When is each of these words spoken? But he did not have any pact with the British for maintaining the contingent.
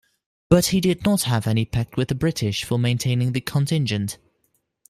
But 0.49 0.65
he 0.65 0.81
did 0.81 1.05
not 1.05 1.21
have 1.25 1.45
any 1.45 1.63
pact 1.63 1.95
with 1.95 2.07
the 2.07 2.15
British 2.15 2.63
for 2.63 2.79
maintaining 2.79 3.33
the 3.33 3.41
contingent. 3.41 4.17